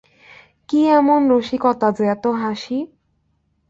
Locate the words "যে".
1.97-2.03